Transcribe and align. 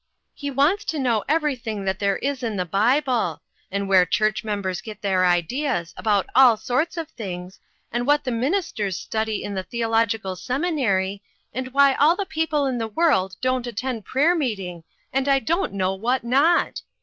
He 0.33 0.49
wants 0.49 0.83
to 0.85 0.97
know 0.97 1.23
every 1.29 1.55
thing 1.55 1.85
that 1.85 1.99
there 1.99 2.17
is 2.17 2.41
in 2.41 2.55
the 2.55 2.65
Bible; 2.65 3.39
and 3.71 3.87
where 3.87 4.01
BUD 4.01 4.05
AS 4.07 4.07
A 4.07 4.09
TEACHER. 4.09 4.25
309 4.31 4.33
church 4.33 4.43
members 4.43 4.81
get 4.81 5.01
their 5.03 5.25
ideas 5.27 5.93
about 5.95 6.25
all 6.33 6.57
sorts 6.57 6.97
of 6.97 7.07
things, 7.09 7.59
and 7.91 8.07
what 8.07 8.23
the 8.23 8.31
ministers 8.31 8.97
study 8.97 9.43
in 9.43 9.53
the 9.53 9.61
theological 9.61 10.35
seminary, 10.35 11.21
and 11.53 11.67
why 11.71 11.93
all 11.93 12.15
the 12.15 12.25
people 12.25 12.65
in 12.65 12.79
the 12.79 12.87
world 12.87 13.35
don't 13.41 13.67
attend 13.67 14.03
prayer 14.03 14.33
meeting, 14.33 14.83
and 15.13 15.27
I 15.27 15.37
don't 15.37 15.71
know 15.73 15.93
what 15.93 16.23
not 16.23 16.81